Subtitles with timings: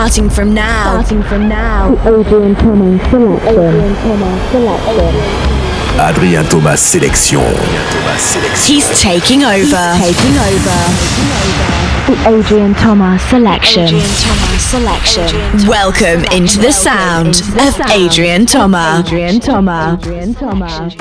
[0.00, 1.02] Starting from now.
[1.02, 1.92] Starting from now.
[2.08, 3.36] Adrian Thomas selection.
[3.44, 5.12] Adrian Thomas selection.
[6.00, 8.66] Adrien Thomas sélection.
[8.66, 9.92] He's taking over.
[10.00, 10.78] He's taking over.
[12.08, 13.82] The Adrian Thomas selection.
[13.84, 15.26] Adrian Thomas selection.
[15.66, 19.00] Welcome into the sound of Adrian Thomas.
[19.00, 19.94] Adrian Thomas.
[19.94, 20.94] Adrian Thomas.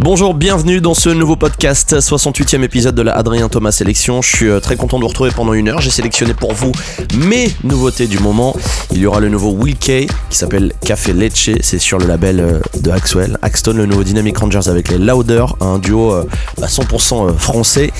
[0.00, 4.22] Bonjour, bienvenue dans ce nouveau podcast, 68e épisode de la Adrien Thomas Sélection.
[4.22, 5.80] Je suis euh, très content de vous retrouver pendant une heure.
[5.80, 6.70] J'ai sélectionné pour vous
[7.16, 8.54] mes nouveautés du moment.
[8.92, 12.40] Il y aura le nouveau Will K qui s'appelle Café Leche, c'est sur le label
[12.40, 13.38] euh, de Axwell.
[13.42, 16.14] Axton, le nouveau Dynamic Rangers avec les Louder, un duo
[16.60, 17.90] 100% euh, bah, français.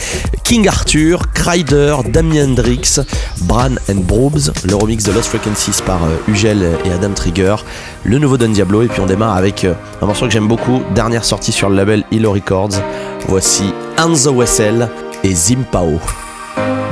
[0.45, 3.01] King Arthur, Kryder, Damien Hendrix,
[3.42, 4.04] Bran and
[4.64, 7.54] Le remix de Lost Frequencies par Ugel et Adam Trigger,
[8.02, 11.24] le nouveau Don Diablo, et puis on démarre avec un morceau que j'aime beaucoup, dernière
[11.24, 12.82] sortie sur le label label Records.
[13.28, 14.88] Voici Anzo Wessel
[15.23, 16.00] et Zimpao.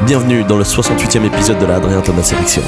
[0.06, 2.62] Bienvenue dans le 68e épisode de la Adrien Thomas Sélection.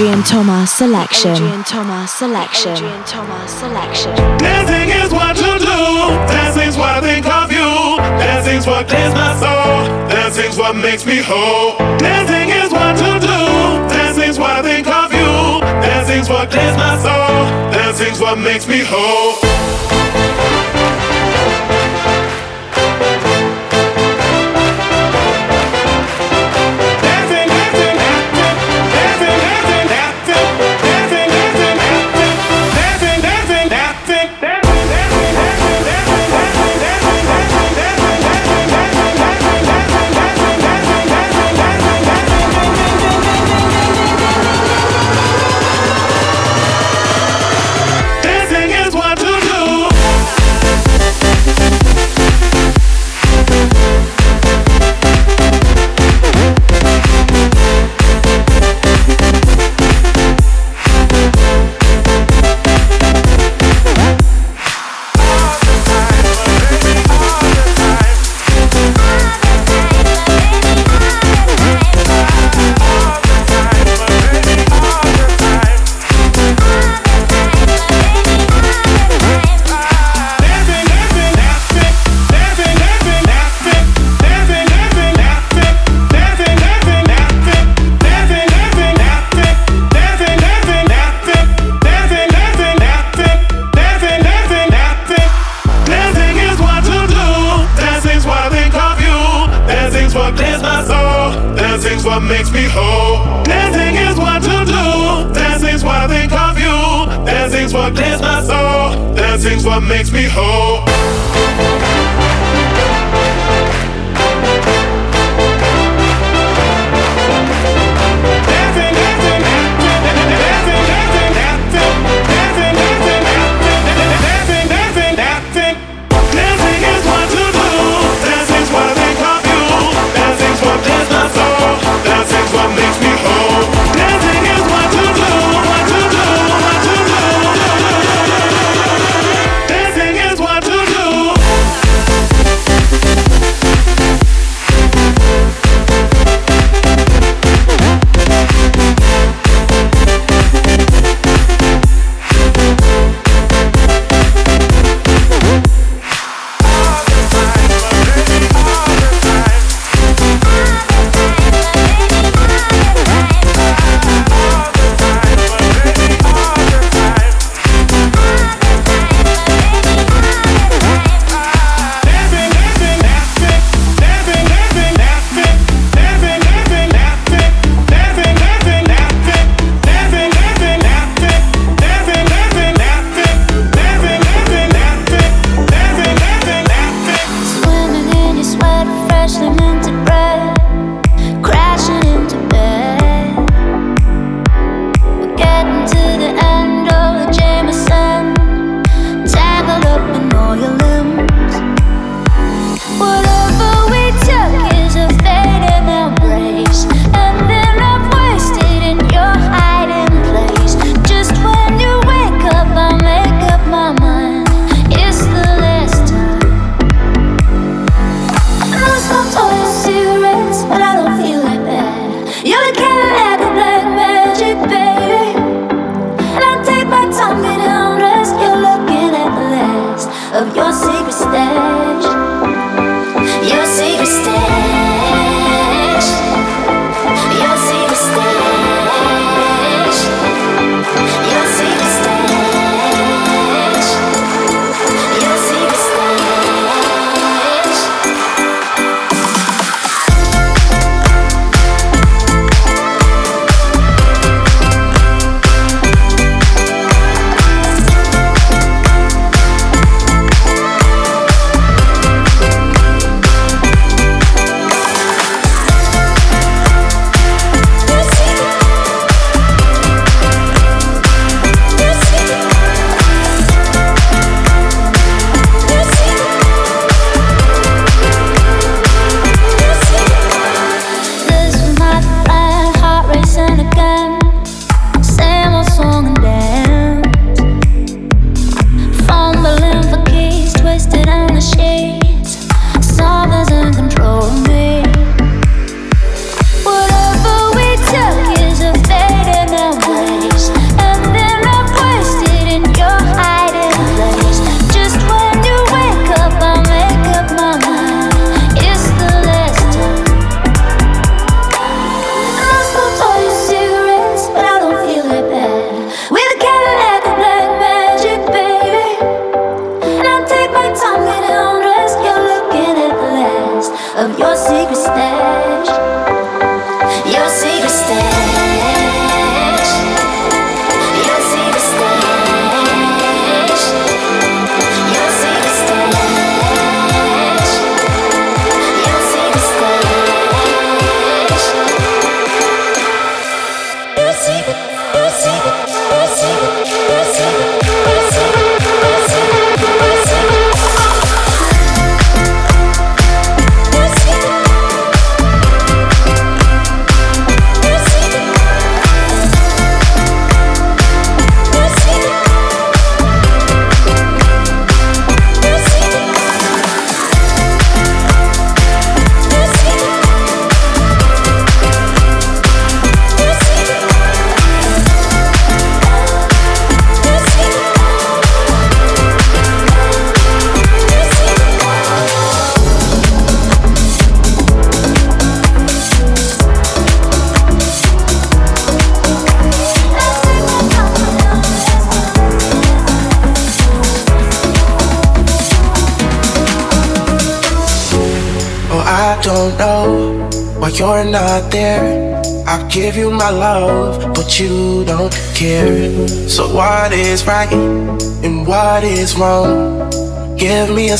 [0.00, 1.32] Adrian Thomas selection.
[1.32, 2.72] Adrian Thomas selection.
[2.72, 4.16] Adrian Thomas selection.
[4.38, 5.76] Dancing is what you do.
[6.24, 7.98] Dancing's what I think of you.
[8.16, 10.08] Dancing's what clears my soul.
[10.08, 11.76] Dancing's what makes me whole.
[11.98, 13.92] Dancing is what you do.
[13.92, 15.60] Dancing's what I think of you.
[15.84, 17.44] Dancing's what clears my soul.
[17.70, 19.36] Dancing's what makes me whole.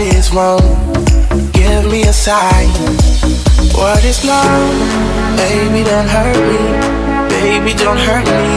[0.00, 0.64] What is wrong.
[1.52, 2.70] Give me a sign.
[3.76, 4.72] What is love?
[5.36, 6.62] Baby, don't hurt me.
[7.28, 8.48] Baby, don't hurt me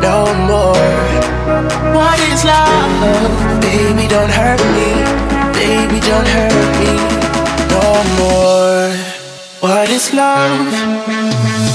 [0.00, 0.96] no more.
[1.92, 3.60] What is love?
[3.60, 4.88] Baby, don't hurt me.
[5.52, 6.92] Baby, don't hurt me
[7.68, 7.84] no
[8.16, 8.96] more.
[9.60, 11.65] What is love?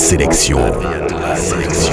[0.00, 0.58] sélection.
[0.80, 1.84] Bientôt la sélection.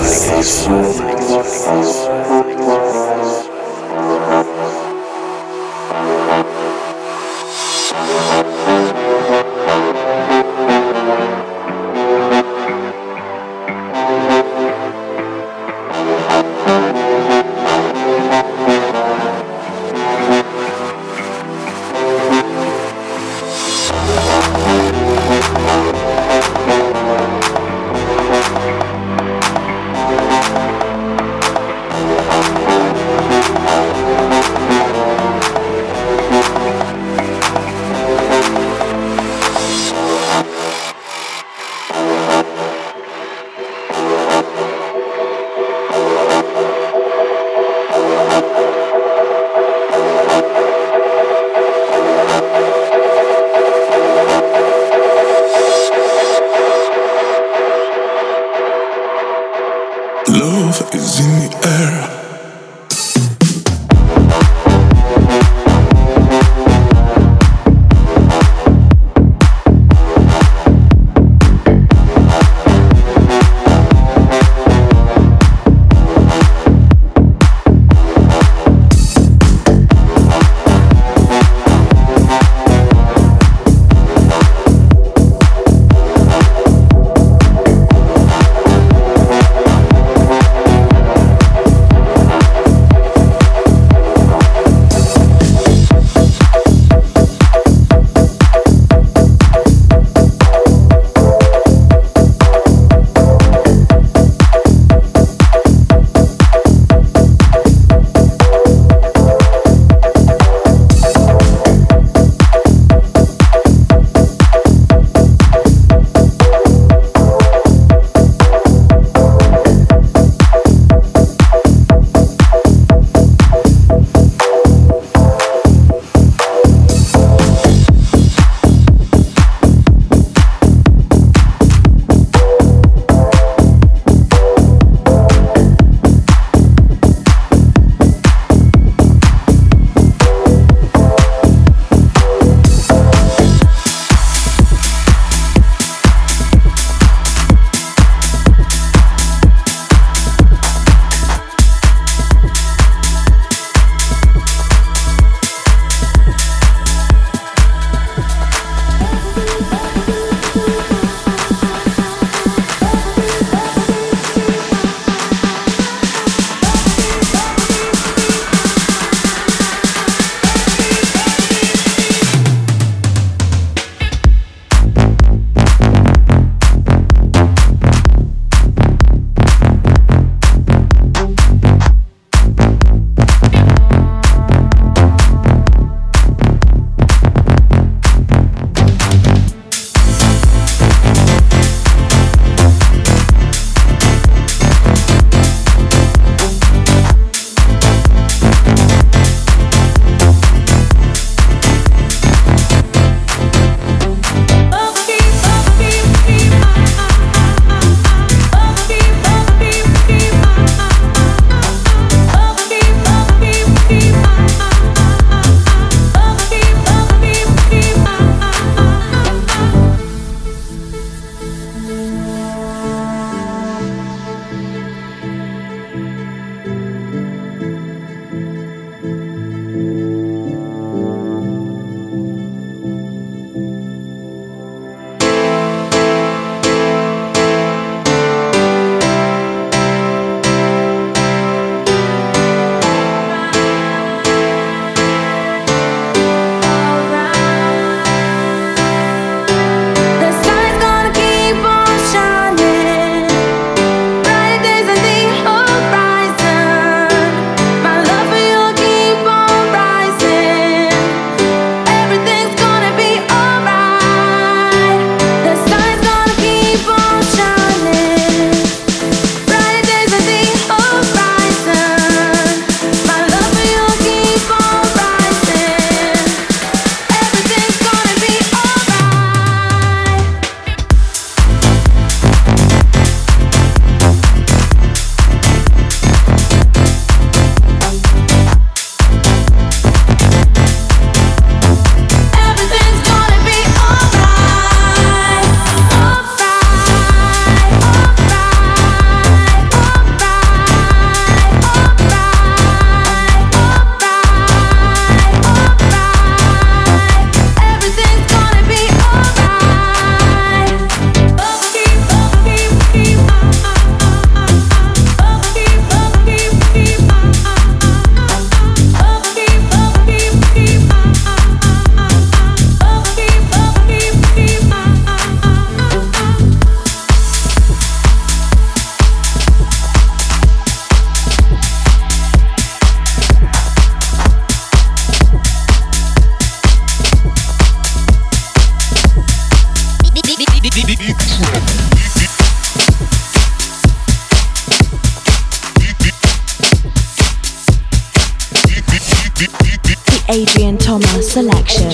[350.30, 351.90] Adrian Thomas selection.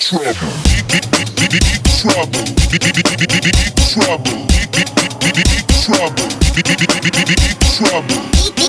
[0.00, 0.34] Trouble.
[2.00, 2.44] Trouble.
[2.64, 3.14] Trouble.
[5.84, 6.24] Trouble.
[7.76, 8.63] Trouble.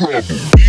[0.00, 0.59] trouble.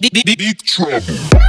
[0.00, 1.39] big big, big trouble.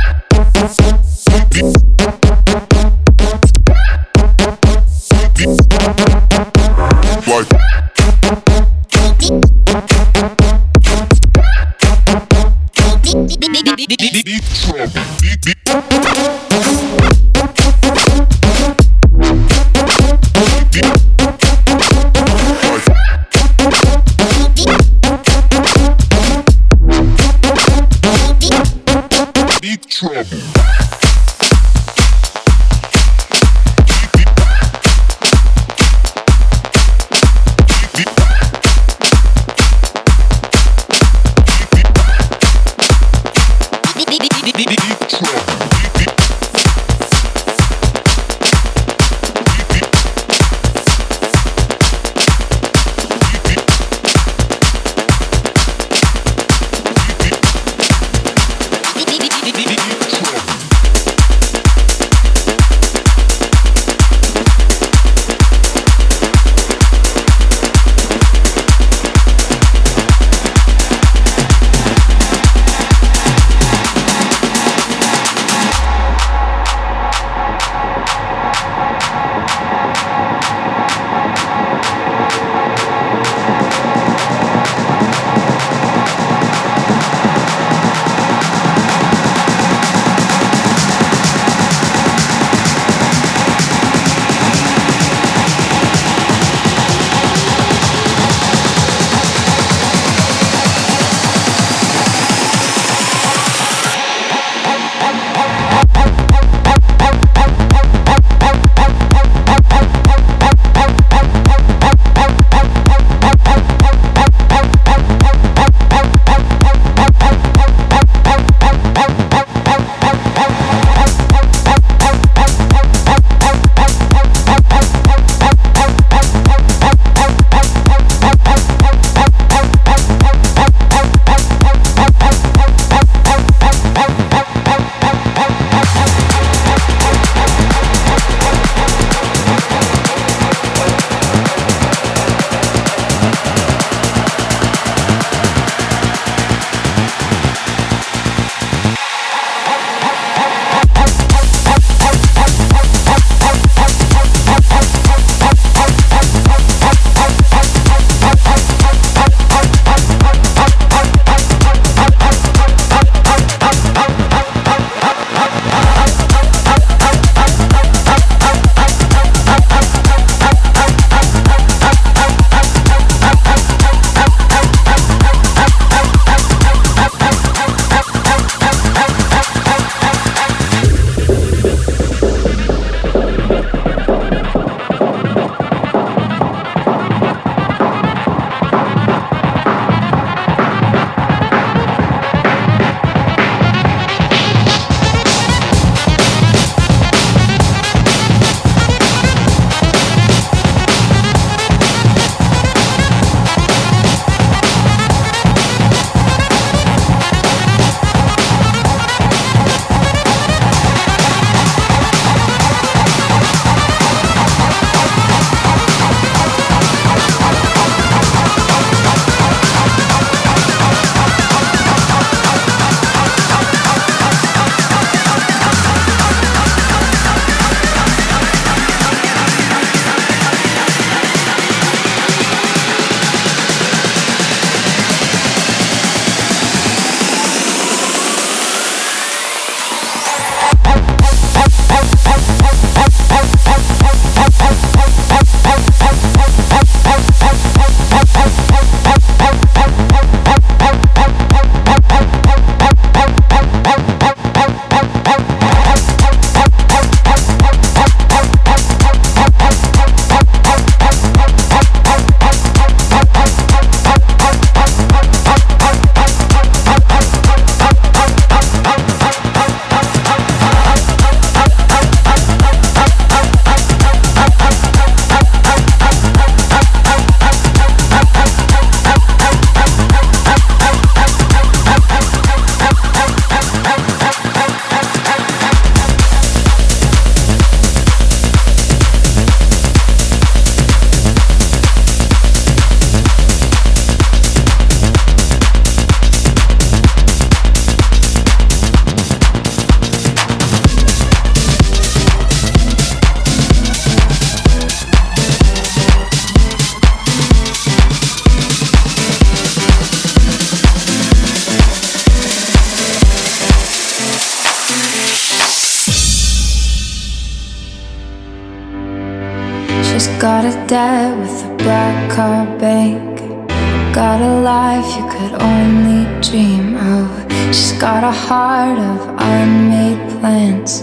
[328.48, 331.02] Heart of unmade plans.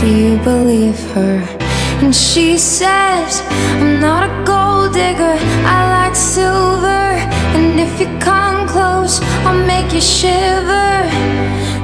[0.00, 1.36] Do you believe her?
[2.02, 3.42] And she says,
[3.80, 5.36] I'm not a gold digger,
[5.76, 7.04] I like silver.
[7.56, 10.92] And if you come close, I'll make you shiver.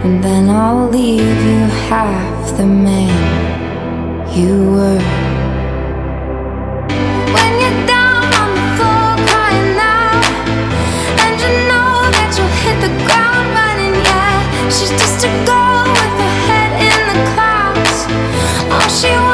[0.05, 3.17] And then I'll leave you half the man
[4.37, 5.27] you were.
[12.79, 13.26] The floor
[14.69, 17.99] She's just a girl with her head in the clouds.
[18.73, 19.26] All she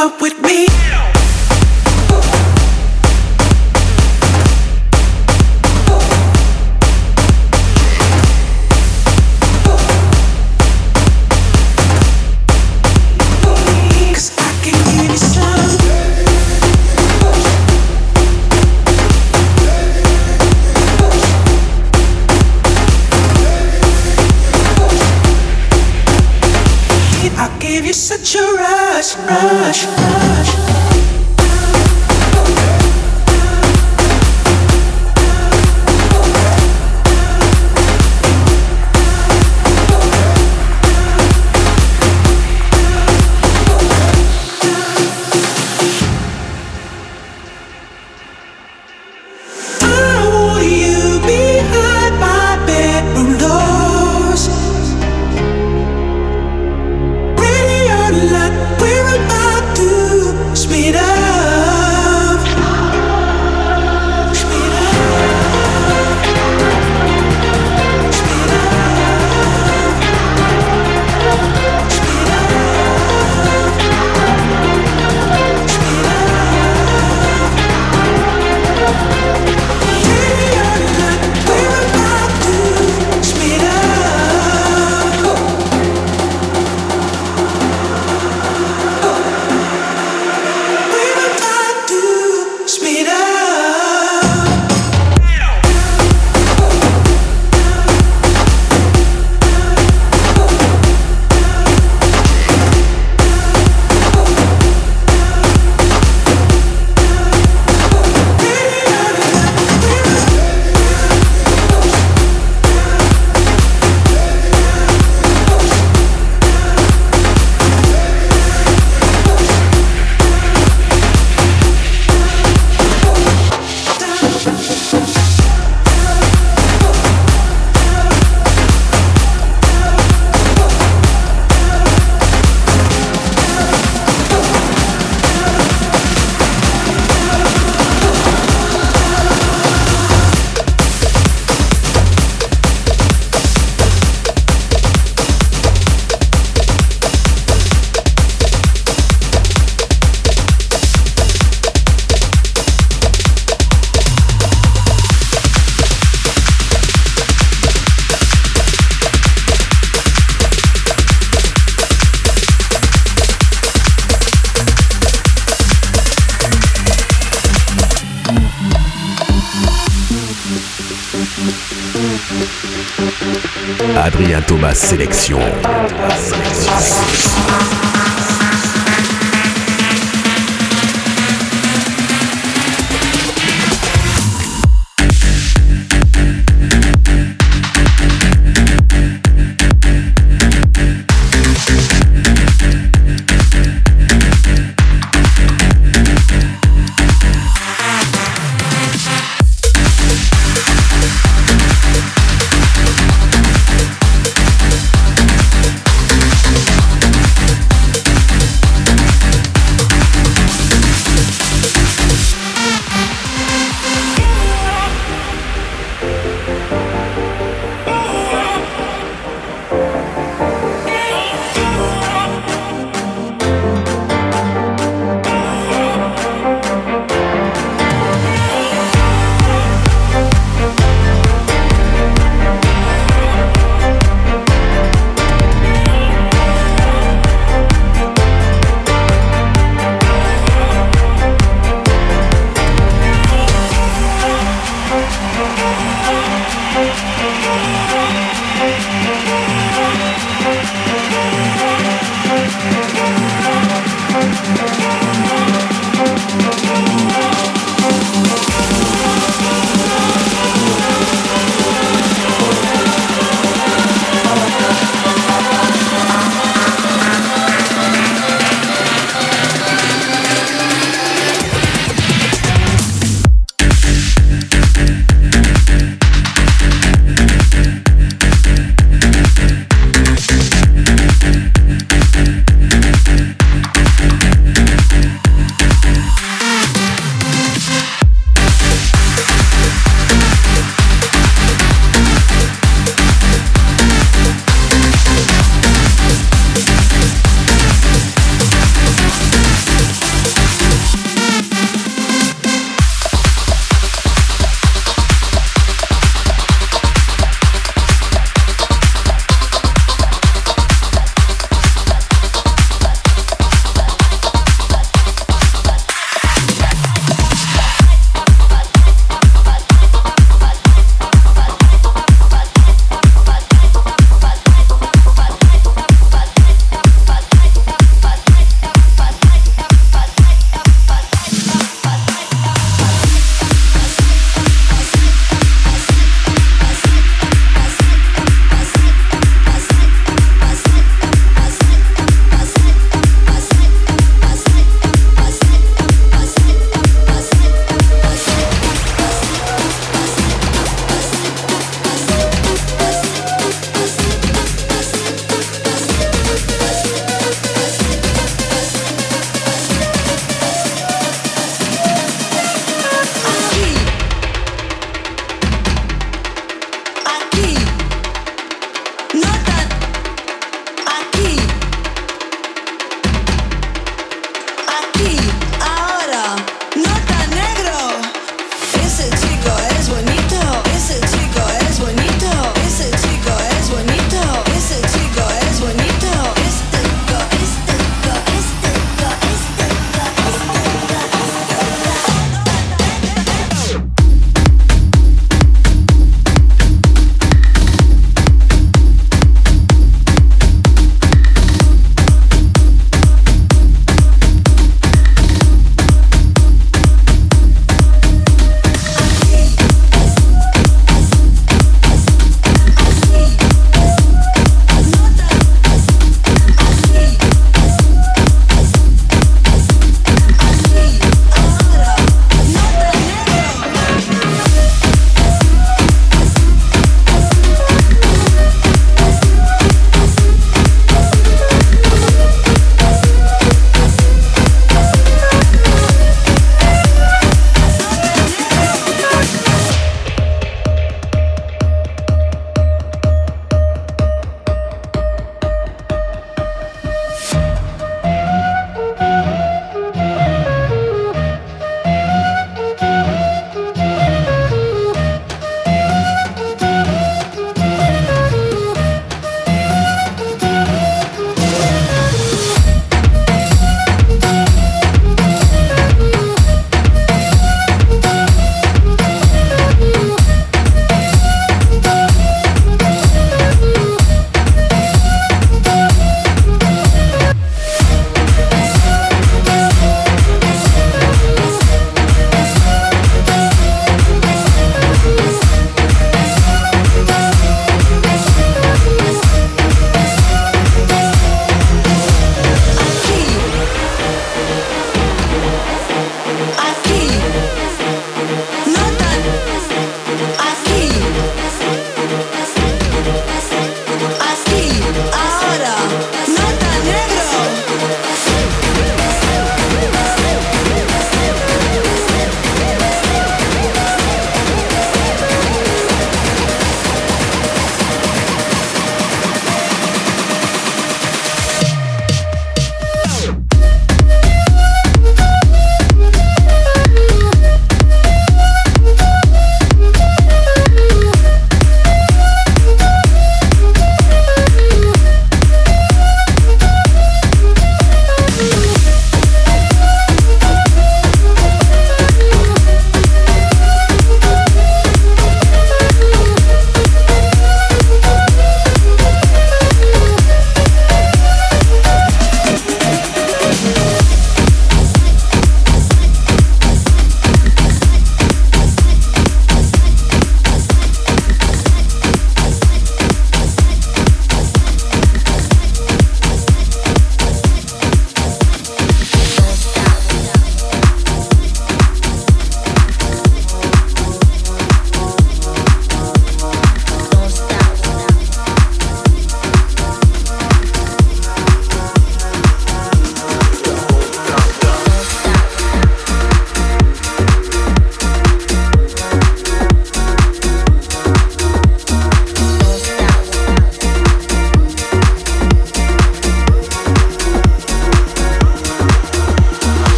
[0.00, 1.19] up with me.